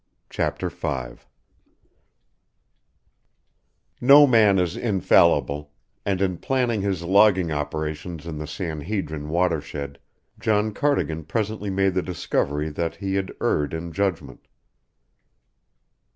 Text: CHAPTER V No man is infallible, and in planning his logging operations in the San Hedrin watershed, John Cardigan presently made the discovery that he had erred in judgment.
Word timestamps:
CHAPTER 0.31 0.69
V 0.69 1.13
No 4.01 4.25
man 4.25 4.57
is 4.57 4.75
infallible, 4.75 5.69
and 6.03 6.19
in 6.23 6.39
planning 6.39 6.81
his 6.81 7.03
logging 7.03 7.51
operations 7.51 8.25
in 8.25 8.39
the 8.39 8.47
San 8.47 8.81
Hedrin 8.81 9.29
watershed, 9.29 9.99
John 10.39 10.73
Cardigan 10.73 11.25
presently 11.25 11.69
made 11.69 11.93
the 11.93 12.01
discovery 12.01 12.69
that 12.69 12.95
he 12.95 13.13
had 13.13 13.31
erred 13.41 13.75
in 13.75 13.91
judgment. 13.91 14.47